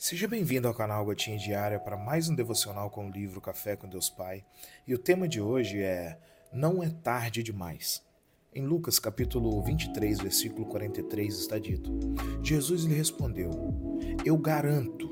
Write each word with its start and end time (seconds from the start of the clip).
Seja 0.00 0.28
bem-vindo 0.28 0.68
ao 0.68 0.74
canal 0.74 1.04
Gotinha 1.04 1.36
Diária 1.36 1.80
para 1.80 1.96
mais 1.96 2.28
um 2.28 2.34
devocional 2.36 2.88
com 2.88 3.08
o 3.08 3.10
livro 3.10 3.40
Café 3.40 3.74
com 3.74 3.88
Deus 3.88 4.08
Pai. 4.08 4.44
E 4.86 4.94
o 4.94 4.98
tema 4.98 5.26
de 5.26 5.40
hoje 5.40 5.82
é 5.82 6.16
Não 6.52 6.80
é 6.84 6.88
tarde 6.88 7.42
demais. 7.42 8.00
Em 8.54 8.64
Lucas 8.64 9.00
capítulo 9.00 9.60
23, 9.60 10.20
versículo 10.20 10.66
43 10.66 11.36
está 11.36 11.58
dito: 11.58 11.90
Jesus 12.44 12.84
lhe 12.84 12.94
respondeu: 12.94 13.50
Eu 14.24 14.38
garanto, 14.38 15.10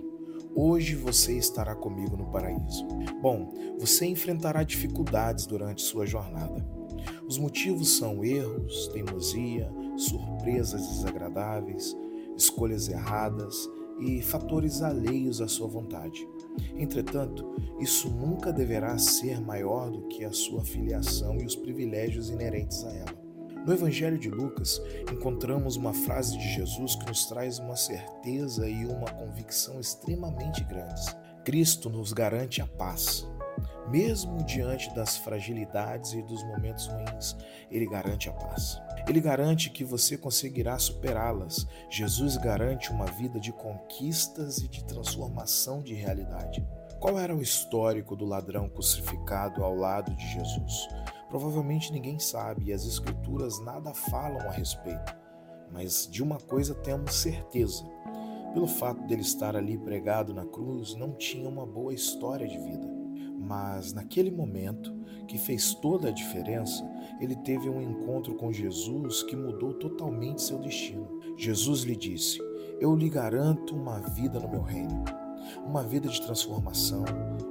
hoje 0.55 0.95
você 0.95 1.37
estará 1.37 1.75
comigo 1.75 2.17
no 2.17 2.31
paraíso. 2.31 2.87
Bom, 3.21 3.53
você 3.81 4.07
enfrentará 4.07 4.63
dificuldades 4.63 5.47
durante 5.47 5.83
sua 5.83 6.07
jornada. 6.07 6.65
Os 7.27 7.39
motivos 7.39 7.99
são 7.99 8.25
erros, 8.25 8.87
teimosia, 8.93 9.69
surpresas 9.97 10.87
desagradáveis, 10.87 11.93
escolhas 12.37 12.89
erradas 12.89 13.69
e 13.99 14.21
fatores 14.23 14.83
alheios 14.83 15.41
à 15.41 15.49
sua 15.49 15.67
vontade. 15.67 16.27
Entretanto, 16.77 17.55
isso 17.81 18.09
nunca 18.11 18.53
deverá 18.53 18.97
ser 18.99 19.41
maior 19.41 19.91
do 19.91 20.03
que 20.09 20.25
a 20.25 20.33
sua 20.33 20.65
filiação 20.65 21.37
e 21.41 21.45
os 21.45 21.57
privilégios 21.57 22.31
inerentes 22.31 22.85
a 22.85 22.93
ela. 22.93 23.27
No 23.67 23.73
Evangelho 23.73 24.17
de 24.17 24.31
Lucas, 24.31 24.81
encontramos 25.13 25.77
uma 25.77 25.93
frase 25.93 26.39
de 26.39 26.55
Jesus 26.55 26.95
que 26.95 27.07
nos 27.07 27.27
traz 27.27 27.59
uma 27.59 27.75
certeza 27.75 28.69
e 28.69 28.87
uma 28.87 29.11
convicção 29.11 29.81
extremamente 29.81 30.63
grandes. 30.63 31.07
Cristo 31.45 31.91
nos 31.91 32.13
garante 32.13 32.63
a 32.63 32.67
paz. 32.67 33.27
Mesmo 33.89 34.43
diante 34.45 34.93
das 34.95 35.17
fragilidades 35.17 36.13
e 36.13 36.23
dos 36.23 36.43
momentos 36.45 36.87
ruins, 36.87 37.37
Ele 37.71 37.87
garante 37.87 38.29
a 38.29 38.33
paz. 38.33 38.81
Ele 39.09 39.21
garante 39.21 39.71
que 39.71 39.85
você 39.85 40.19
conseguirá 40.19 40.77
superá-las. 40.79 41.67
Jesus 41.89 42.37
garante 42.37 42.91
uma 42.91 43.07
vida 43.07 43.39
de 43.39 43.53
conquistas 43.53 44.59
e 44.59 44.69
de 44.69 44.85
transformação 44.85 45.81
de 45.81 45.95
realidade. 45.95 46.67
Qual 46.99 47.19
era 47.19 47.35
o 47.35 47.43
histórico 47.43 48.17
do 48.17 48.25
ladrão 48.25 48.69
crucificado 48.69 49.63
ao 49.63 49.77
lado 49.77 50.15
de 50.17 50.27
Jesus? 50.33 50.89
Provavelmente 51.29 51.93
ninguém 51.93 52.19
sabe 52.19 52.67
e 52.67 52.73
as 52.73 52.85
Escrituras 52.85 53.61
nada 53.61 53.95
falam 53.95 54.49
a 54.49 54.51
respeito. 54.51 55.15
Mas 55.71 56.09
de 56.11 56.23
uma 56.23 56.39
coisa 56.39 56.75
temos 56.75 57.15
certeza: 57.15 57.85
pelo 58.53 58.67
fato 58.67 59.07
dele 59.07 59.23
estar 59.23 59.55
ali 59.55 59.79
pregado 59.79 60.33
na 60.33 60.47
cruz, 60.47 60.95
não 60.95 61.13
tinha 61.13 61.49
uma 61.49 61.67
boa 61.67 61.93
história 61.93 62.49
de 62.49 62.59
vida. 62.59 63.06
Mas 63.39 63.93
naquele 63.93 64.31
momento, 64.31 64.95
que 65.27 65.39
fez 65.39 65.75
toda 65.75 66.09
a 66.09 66.13
diferença, 66.13 66.89
ele 67.21 67.35
teve 67.37 67.69
um 67.69 67.81
encontro 67.81 68.35
com 68.35 68.53
Jesus 68.53 69.23
que 69.25 69.37
mudou 69.37 69.75
totalmente 69.75 70.43
seu 70.43 70.59
destino. 70.59 71.21
Jesus 71.37 71.83
lhe 71.83 71.97
disse: 71.97 72.39
Eu 72.81 72.95
lhe 72.95 73.09
garanto 73.09 73.75
uma 73.75 74.01
vida 74.01 74.39
no 74.39 74.49
meu 74.49 74.63
reino, 74.63 75.05
uma 75.65 75.83
vida 75.83 76.09
de 76.09 76.21
transformação, 76.21 77.05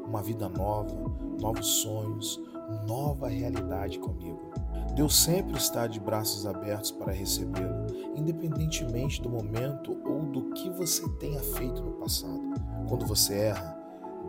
uma 0.08 0.22
vida 0.22 0.48
nova, 0.50 0.96
novos 1.40 1.68
sonhos, 1.68 2.42
nova 2.88 3.28
realidade 3.28 4.00
comigo. 4.00 4.52
Deus 4.96 5.16
sempre 5.16 5.58
está 5.58 5.88
de 5.88 6.00
braços 6.00 6.46
abertos 6.46 6.92
para 6.92 7.12
recebê-lo, 7.12 7.86
independentemente 8.16 9.22
do 9.22 9.30
momento 9.30 9.98
ou 10.06 10.22
do 10.22 10.54
que 10.54 10.70
você 10.70 11.08
tenha 11.20 11.42
feito 11.42 11.84
no 11.84 11.92
passado. 11.94 12.42
Quando 12.88 13.06
você 13.06 13.34
erra, 13.36 13.75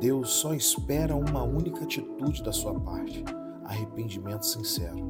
Deus 0.00 0.30
só 0.30 0.52
espera 0.52 1.16
uma 1.16 1.42
única 1.42 1.84
atitude 1.84 2.42
da 2.42 2.52
sua 2.52 2.78
parte: 2.80 3.24
arrependimento 3.64 4.44
sincero. 4.44 5.06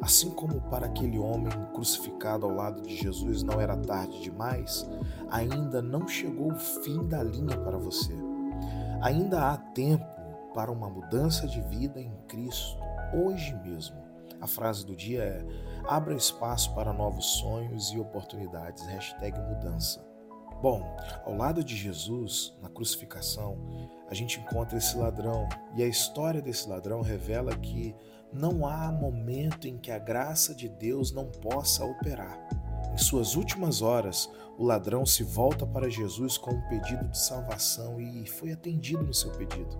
Assim 0.00 0.30
como 0.30 0.60
para 0.62 0.86
aquele 0.86 1.18
homem 1.18 1.52
crucificado 1.74 2.46
ao 2.46 2.54
lado 2.54 2.82
de 2.82 2.96
Jesus 2.96 3.42
não 3.42 3.60
era 3.60 3.76
tarde 3.76 4.20
demais, 4.22 4.88
ainda 5.30 5.80
não 5.80 6.06
chegou 6.06 6.52
o 6.52 6.58
fim 6.58 7.06
da 7.06 7.22
linha 7.22 7.56
para 7.58 7.78
você. 7.78 8.14
Ainda 9.02 9.50
há 9.50 9.56
tempo 9.56 10.04
para 10.54 10.70
uma 10.70 10.90
mudança 10.90 11.46
de 11.46 11.60
vida 11.62 12.00
em 12.00 12.12
Cristo, 12.28 12.78
hoje 13.14 13.54
mesmo. 13.64 13.96
A 14.40 14.46
frase 14.46 14.84
do 14.84 14.96
dia 14.96 15.22
é: 15.22 15.46
abra 15.86 16.14
espaço 16.14 16.74
para 16.74 16.92
novos 16.92 17.24
sonhos 17.38 17.90
e 17.92 17.98
oportunidades. 17.98 18.84
Hashtag 18.86 19.38
mudança. 19.38 20.04
Bom, 20.62 20.94
ao 21.24 21.34
lado 21.34 21.64
de 21.64 21.74
Jesus, 21.74 22.54
na 22.60 22.68
crucificação, 22.68 23.56
a 24.10 24.14
gente 24.14 24.40
encontra 24.40 24.76
esse 24.76 24.96
ladrão 24.96 25.48
e 25.76 25.82
a 25.82 25.86
história 25.86 26.42
desse 26.42 26.68
ladrão 26.68 27.00
revela 27.00 27.56
que 27.56 27.94
não 28.32 28.66
há 28.66 28.90
momento 28.90 29.68
em 29.68 29.78
que 29.78 29.90
a 29.90 29.98
graça 29.98 30.52
de 30.54 30.68
Deus 30.68 31.12
não 31.12 31.26
possa 31.26 31.84
operar. 31.84 32.38
Em 32.92 32.98
suas 32.98 33.36
últimas 33.36 33.82
horas, 33.82 34.28
o 34.58 34.64
ladrão 34.64 35.06
se 35.06 35.22
volta 35.22 35.64
para 35.64 35.88
Jesus 35.88 36.36
com 36.36 36.50
um 36.50 36.68
pedido 36.68 37.06
de 37.08 37.18
salvação 37.18 38.00
e 38.00 38.26
foi 38.26 38.50
atendido 38.52 39.04
no 39.04 39.14
seu 39.14 39.30
pedido. 39.30 39.78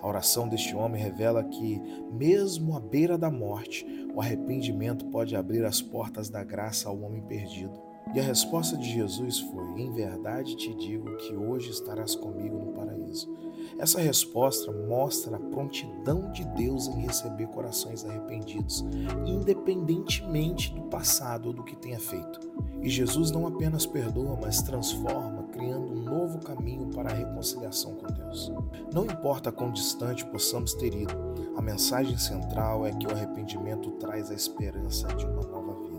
A 0.00 0.06
oração 0.06 0.48
deste 0.48 0.74
homem 0.74 1.02
revela 1.02 1.44
que, 1.44 1.78
mesmo 2.10 2.74
à 2.74 2.80
beira 2.80 3.18
da 3.18 3.30
morte, 3.30 3.86
o 4.14 4.20
arrependimento 4.20 5.04
pode 5.06 5.36
abrir 5.36 5.64
as 5.64 5.82
portas 5.82 6.30
da 6.30 6.42
graça 6.42 6.88
ao 6.88 6.98
homem 7.00 7.22
perdido. 7.22 7.78
E 8.14 8.20
a 8.20 8.22
resposta 8.22 8.76
de 8.76 8.88
Jesus 8.90 9.38
foi: 9.40 9.82
Em 9.82 9.92
verdade 9.92 10.56
te 10.56 10.74
digo 10.74 11.16
que 11.18 11.36
hoje 11.36 11.70
estarás 11.70 12.14
comigo 12.14 12.56
no 12.56 12.72
paraíso. 12.72 13.28
Essa 13.78 14.00
resposta 14.00 14.72
mostra 14.72 15.36
a 15.36 15.40
prontidão 15.40 16.32
de 16.32 16.44
Deus 16.44 16.88
em 16.88 17.02
receber 17.02 17.46
corações 17.46 18.04
arrependidos, 18.04 18.84
independentemente 19.24 20.74
do 20.74 20.82
passado 20.82 21.46
ou 21.46 21.52
do 21.52 21.62
que 21.62 21.76
tenha 21.76 22.00
feito. 22.00 22.40
E 22.82 22.88
Jesus 22.88 23.30
não 23.30 23.46
apenas 23.46 23.86
perdoa, 23.86 24.36
mas 24.40 24.62
transforma, 24.62 25.44
criando 25.52 25.92
um 25.92 26.02
novo 26.02 26.40
caminho 26.40 26.88
para 26.88 27.10
a 27.10 27.14
reconciliação 27.14 27.94
com 27.94 28.06
Deus. 28.12 28.52
Não 28.92 29.04
importa 29.04 29.52
quão 29.52 29.70
distante 29.70 30.24
possamos 30.26 30.74
ter 30.74 30.94
ido, 30.94 31.14
a 31.56 31.62
mensagem 31.62 32.16
central 32.18 32.86
é 32.86 32.92
que 32.92 33.06
o 33.06 33.10
arrependimento 33.10 33.90
traz 33.92 34.30
a 34.30 34.34
esperança 34.34 35.06
de 35.08 35.24
uma 35.24 35.42
nova 35.42 35.74
vida. 35.82 35.97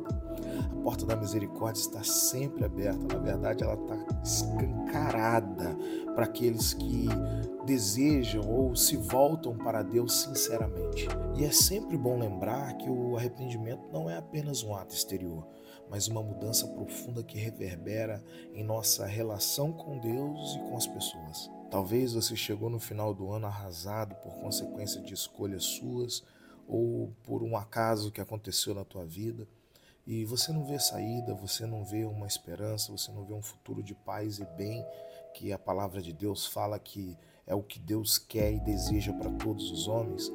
Porta 0.89 1.05
da 1.05 1.16
misericórdia 1.16 1.81
está 1.81 2.03
sempre 2.03 2.66
aberta, 2.66 3.16
na 3.16 3.19
verdade, 3.19 3.63
ela 3.63 3.75
está 3.75 3.95
escancarada 4.23 5.77
para 6.16 6.23
aqueles 6.25 6.73
que 6.73 7.05
desejam 7.63 8.41
ou 8.50 8.75
se 8.75 8.97
voltam 8.97 9.55
para 9.55 9.83
Deus 9.83 10.22
sinceramente. 10.22 11.07
E 11.38 11.45
é 11.45 11.51
sempre 11.51 11.95
bom 11.95 12.17
lembrar 12.17 12.75
que 12.77 12.89
o 12.89 13.16
arrependimento 13.16 13.83
não 13.94 14.09
é 14.09 14.17
apenas 14.17 14.63
um 14.63 14.73
ato 14.73 14.95
exterior, 14.95 15.47
mas 15.91 16.07
uma 16.07 16.23
mudança 16.23 16.67
profunda 16.69 17.21
que 17.21 17.38
reverbera 17.38 18.23
em 18.51 18.63
nossa 18.63 19.06
relação 19.06 19.71
com 19.71 20.00
Deus 20.00 20.56
e 20.56 20.59
com 20.71 20.75
as 20.75 20.88
pessoas. 20.88 21.51
Talvez 21.69 22.13
você 22.13 22.35
chegou 22.35 22.67
no 22.67 22.79
final 22.79 23.13
do 23.13 23.31
ano 23.31 23.45
arrasado 23.45 24.16
por 24.23 24.33
consequência 24.39 25.00
de 25.03 25.13
escolhas 25.13 25.66
suas 25.66 26.23
ou 26.67 27.13
por 27.21 27.44
um 27.44 27.56
acaso 27.56 28.11
que 28.11 28.19
aconteceu 28.19 28.73
na 28.73 28.83
tua 28.83 29.06
vida 29.06 29.47
e 30.09 30.25
você 30.25 30.51
não 30.51 30.65
vê 30.65 30.79
saída, 30.79 31.35
você 31.35 31.67
não 31.67 31.85
vê 31.85 32.03
uma 32.03 32.25
esperança, 32.25 32.91
você 32.91 33.11
não 33.11 33.23
vê 33.23 33.33
um 33.35 33.43
futuro 33.43 33.83
de 33.83 33.93
paz 33.93 34.39
e 34.39 34.45
bem, 34.57 34.83
que 35.35 35.53
a 35.53 35.59
palavra 35.59 36.01
de 36.01 36.11
Deus 36.11 36.47
fala 36.47 36.79
que 36.79 37.15
é 37.45 37.53
o 37.53 37.61
que 37.61 37.79
Deus 37.79 38.17
quer 38.17 38.51
e 38.51 38.59
deseja 38.59 39.13
para 39.13 39.29
todos 39.33 39.69
os 39.69 39.87
homens, 39.87 40.27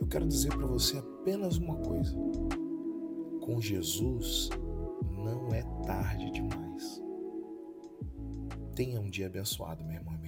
eu 0.00 0.06
quero 0.08 0.26
dizer 0.26 0.56
para 0.56 0.66
você 0.66 0.96
apenas 0.96 1.58
uma 1.58 1.76
coisa: 1.76 2.16
com 3.42 3.60
Jesus 3.60 4.48
não 5.02 5.50
é 5.50 5.64
tarde 5.84 6.30
demais. 6.30 7.02
Tenha 8.74 8.98
um 8.98 9.10
dia 9.10 9.26
abençoado, 9.26 9.84
meu 9.84 9.96
irmão. 9.96 10.19